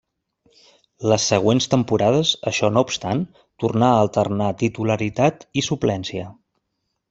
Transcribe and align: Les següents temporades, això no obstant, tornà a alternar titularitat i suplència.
Les 1.11 1.25
següents 1.31 1.67
temporades, 1.73 2.31
això 2.53 2.71
no 2.77 2.83
obstant, 2.87 3.23
tornà 3.65 3.93
a 3.93 4.01
alternar 4.07 4.51
titularitat 4.65 5.49
i 5.63 5.69
suplència. 5.71 6.29